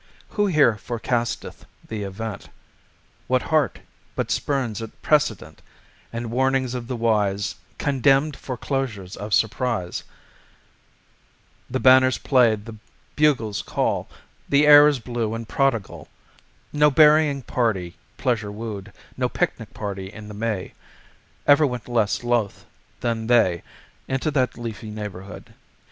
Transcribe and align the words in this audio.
Who 0.29 0.47
here 0.47 0.77
forecasteth 0.77 1.63
the 1.87 2.01
event? 2.01 2.49
What 3.27 3.43
heart 3.53 3.81
but 4.15 4.31
spurns 4.31 4.81
at 4.81 4.99
precedent 5.03 5.61
And 6.11 6.31
warnings 6.31 6.73
of 6.73 6.87
the 6.87 6.95
wise, 6.95 7.53
Contemned 7.77 8.35
foreclosures 8.35 9.15
of 9.15 9.31
surprise? 9.31 10.03
The 11.69 11.79
banners 11.79 12.17
play, 12.17 12.55
the 12.55 12.77
bugles 13.15 13.61
call, 13.61 14.09
The 14.49 14.65
air 14.65 14.87
is 14.87 14.97
blue 14.97 15.35
and 15.35 15.47
prodigal. 15.47 16.07
No 16.73 16.89
berrying 16.89 17.43
party, 17.43 17.95
pleasure 18.17 18.51
wooed, 18.51 18.91
No 19.15 19.29
picnic 19.29 19.71
party 19.71 20.11
in 20.11 20.29
the 20.29 20.33
May, 20.33 20.73
Ever 21.45 21.67
went 21.67 21.87
less 21.87 22.23
loth 22.23 22.65
than 23.01 23.27
they 23.27 23.61
Into 24.07 24.31
that 24.31 24.57
leafy 24.57 24.89
neighborhood. 24.89 25.53